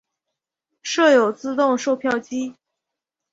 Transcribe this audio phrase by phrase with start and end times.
[0.81, 2.55] 设有自动售票机。